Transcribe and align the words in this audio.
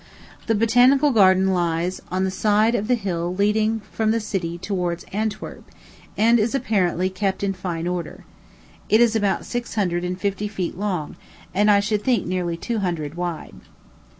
The 0.47 0.55
Botanical 0.55 1.11
Garden 1.11 1.53
lies 1.53 2.01
on 2.09 2.23
the 2.23 2.31
side 2.31 2.73
of 2.73 2.87
the 2.87 2.95
hill 2.95 3.35
leading 3.35 3.81
from 3.91 4.09
the 4.09 4.19
city 4.19 4.57
towards 4.57 5.03
Antwerp, 5.13 5.69
and 6.17 6.39
is 6.39 6.55
apparently 6.55 7.07
kept 7.07 7.43
in 7.43 7.53
fine 7.53 7.85
order. 7.85 8.25
It 8.89 8.99
is 8.99 9.15
about 9.15 9.45
six 9.45 9.75
hundred 9.75 10.03
and 10.03 10.19
fifty 10.19 10.45
yards 10.47 10.75
long, 10.75 11.17
and 11.53 11.69
I 11.69 11.81
should 11.81 12.03
think 12.03 12.25
nearly 12.25 12.57
two 12.57 12.79
hundred 12.79 13.13
wide. 13.13 13.53